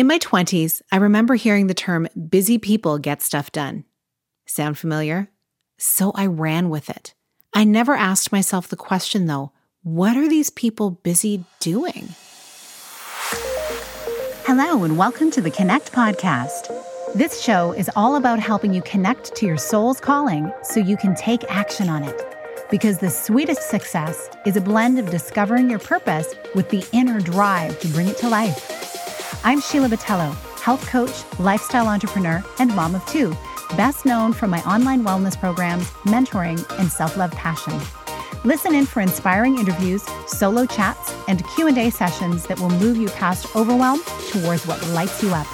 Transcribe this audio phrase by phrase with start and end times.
[0.00, 3.84] In my 20s, I remember hearing the term busy people get stuff done.
[4.46, 5.28] Sound familiar?
[5.76, 7.12] So I ran with it.
[7.52, 9.52] I never asked myself the question, though
[9.82, 12.14] what are these people busy doing?
[14.46, 16.74] Hello, and welcome to the Connect Podcast.
[17.14, 21.14] This show is all about helping you connect to your soul's calling so you can
[21.14, 22.22] take action on it.
[22.70, 27.78] Because the sweetest success is a blend of discovering your purpose with the inner drive
[27.80, 28.79] to bring it to life.
[29.42, 33.34] I'm Sheila Botelho, health coach, lifestyle entrepreneur, and mom of two,
[33.74, 37.72] best known for my online wellness programs, mentoring, and self-love passion.
[38.44, 43.56] Listen in for inspiring interviews, solo chats, and Q&A sessions that will move you past
[43.56, 45.46] overwhelm towards what lights you up.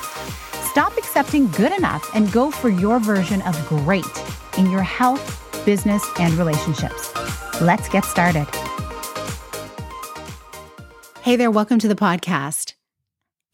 [0.65, 4.05] Stop accepting good enough and go for your version of great
[4.59, 7.15] in your health, business, and relationships.
[7.61, 8.49] Let's get started.
[11.23, 12.76] Hey there, welcome to the podcast.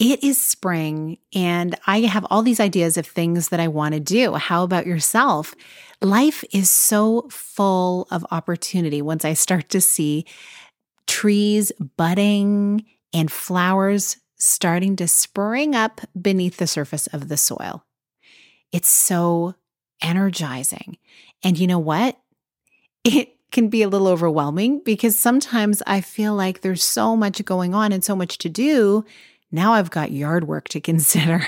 [0.05, 4.01] It is spring and I have all these ideas of things that I want to
[4.01, 4.35] do.
[4.35, 5.55] How about yourself?
[6.01, 10.27] Life is so full of opportunity once I start to see
[11.07, 17.85] trees budding and flowers starting to spring up beneath the surface of the soil.
[18.73, 19.55] It's so
[20.03, 20.99] energizing.
[21.45, 22.19] And you know what?
[23.05, 27.73] It can be a little overwhelming because sometimes I feel like there's so much going
[27.73, 29.05] on and so much to do
[29.53, 31.47] now I've got yard work to consider.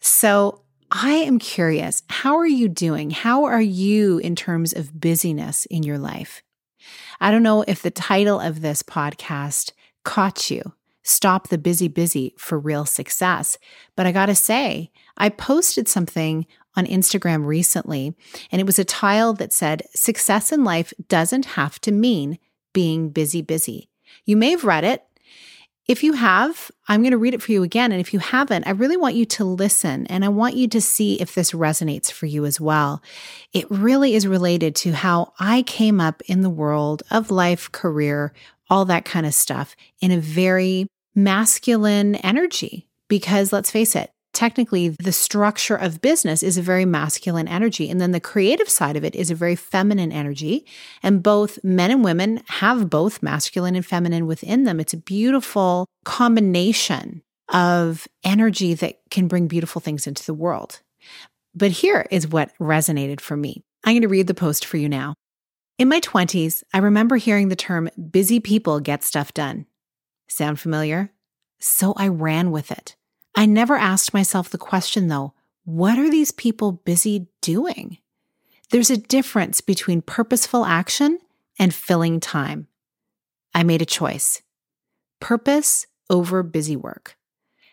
[0.00, 3.10] So I am curious how are you doing?
[3.10, 6.42] How are you in terms of busyness in your life?
[7.20, 9.72] I don't know if the title of this podcast
[10.04, 10.72] caught you.
[11.02, 13.58] Stop the busy, busy for real success.
[13.96, 18.14] But I gotta say, I posted something on Instagram recently,
[18.50, 22.38] and it was a tile that said, Success in life doesn't have to mean
[22.72, 23.88] being busy, busy.
[24.24, 25.04] You may have read it.
[25.88, 27.90] If you have, I'm going to read it for you again.
[27.90, 30.80] And if you haven't, I really want you to listen and I want you to
[30.80, 33.02] see if this resonates for you as well.
[33.52, 38.32] It really is related to how I came up in the world of life, career,
[38.70, 40.86] all that kind of stuff in a very
[41.16, 42.88] masculine energy.
[43.08, 44.11] Because let's face it,
[44.42, 47.88] technically the structure of business is a very masculine energy.
[47.88, 50.66] And then the creative side of it is a very feminine energy.
[51.00, 54.80] And both men and women have both masculine and feminine within them.
[54.80, 60.80] It's a beautiful combination of energy that can bring beautiful things into the world.
[61.54, 63.62] But here is what resonated for me.
[63.84, 65.14] I'm going to read the post for you now.
[65.78, 69.66] In my 20s, I remember hearing the term busy people get stuff done.
[70.26, 71.12] Sound familiar?
[71.60, 72.96] So I ran with it.
[73.34, 75.34] I never asked myself the question, though
[75.64, 77.98] what are these people busy doing?
[78.70, 81.18] There's a difference between purposeful action
[81.58, 82.66] and filling time.
[83.54, 84.42] I made a choice
[85.20, 87.16] purpose over busy work.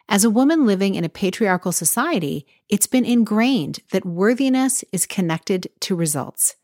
[0.08, 5.68] As a woman living in a patriarchal society, it's been ingrained that worthiness is connected
[5.82, 6.56] to results.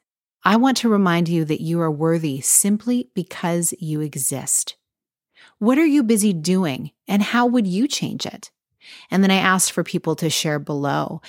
[0.44, 4.76] I want to remind you that you are worthy simply because you exist.
[5.58, 8.52] What are you busy doing, and how would you change it?
[9.12, 11.22] And then I asked for people to share below.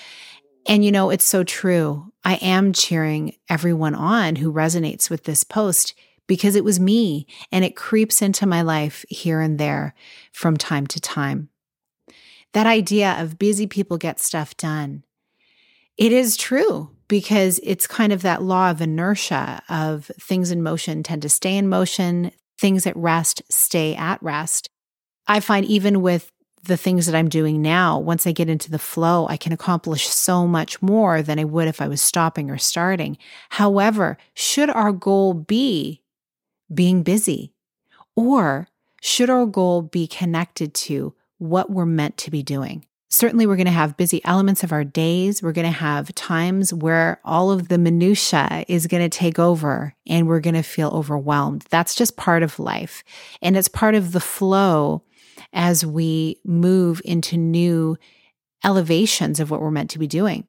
[0.67, 2.13] And you know, it's so true.
[2.25, 5.95] I am cheering everyone on who resonates with this post
[6.27, 9.95] because it was me and it creeps into my life here and there
[10.33, 11.51] from time to time.
[12.53, 15.05] That idea of busy people get stuff done.
[15.97, 21.03] It is true because it's kind of that law of inertia of things in motion
[21.03, 24.69] tend to stay in motion, things at rest stay at rest.
[25.27, 26.31] I find even with
[26.63, 30.09] the things that I'm doing now, once I get into the flow, I can accomplish
[30.09, 33.19] so much more than I would if I was stopping or starting.
[33.51, 36.03] However, should our goal be
[36.73, 37.53] being busy?
[38.17, 38.69] Or
[39.01, 42.87] should our goal be connected to what we're meant to be doing?
[43.09, 45.41] Certainly, we're going to have busy elements of our days.
[45.43, 49.95] We're going to have times where all of the minutia is going to take over
[50.09, 51.65] and we're going to feel overwhelmed.
[51.71, 53.05] That's just part of life.
[53.41, 55.03] And it's part of the flow
[55.53, 57.97] as we move into new
[58.65, 60.47] elevations of what we're meant to be doing.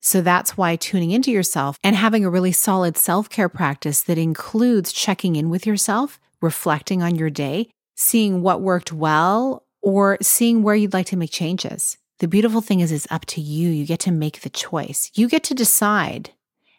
[0.00, 4.18] So that's why tuning into yourself and having a really solid self care practice that
[4.18, 10.62] includes checking in with yourself, reflecting on your day, seeing what worked well, or seeing
[10.62, 11.96] where you'd like to make changes.
[12.18, 13.70] The beautiful thing is, it's up to you.
[13.70, 15.10] You get to make the choice.
[15.14, 16.30] You get to decide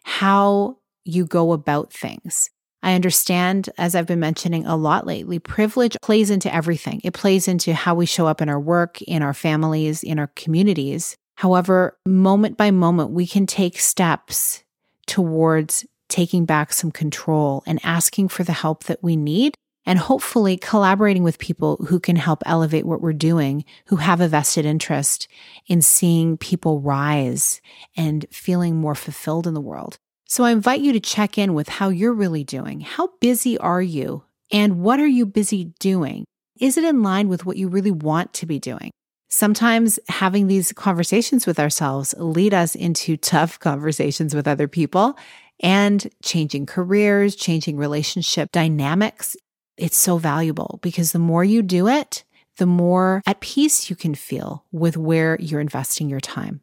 [0.04, 2.50] how you go about things.
[2.86, 7.00] I understand, as I've been mentioning a lot lately, privilege plays into everything.
[7.02, 10.28] It plays into how we show up in our work, in our families, in our
[10.36, 11.16] communities.
[11.34, 14.62] However, moment by moment, we can take steps
[15.08, 19.54] towards taking back some control and asking for the help that we need
[19.84, 24.28] and hopefully collaborating with people who can help elevate what we're doing, who have a
[24.28, 25.26] vested interest
[25.66, 27.60] in seeing people rise
[27.96, 29.98] and feeling more fulfilled in the world.
[30.28, 32.80] So I invite you to check in with how you're really doing.
[32.80, 34.24] How busy are you?
[34.50, 36.24] And what are you busy doing?
[36.58, 38.90] Is it in line with what you really want to be doing?
[39.28, 45.16] Sometimes having these conversations with ourselves lead us into tough conversations with other people
[45.60, 49.36] and changing careers, changing relationship dynamics.
[49.76, 52.24] It's so valuable because the more you do it,
[52.58, 56.62] the more at peace you can feel with where you're investing your time.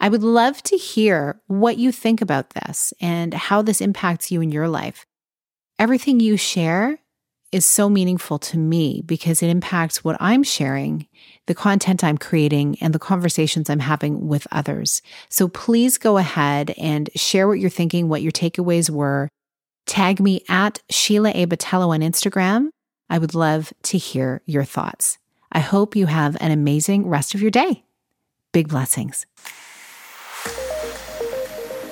[0.00, 4.40] I would love to hear what you think about this and how this impacts you
[4.40, 5.06] in your life.
[5.78, 6.98] Everything you share
[7.54, 11.06] is so meaningful to me because it impacts what I'm sharing,
[11.46, 15.02] the content I'm creating, and the conversations I'm having with others.
[15.28, 19.28] So please go ahead and share what you're thinking, what your takeaways were.
[19.86, 21.46] Tag me at Sheila A.
[21.46, 22.70] Botelho on Instagram.
[23.08, 25.18] I would love to hear your thoughts.
[25.52, 27.84] I hope you have an amazing rest of your day.
[28.52, 29.26] Big blessings.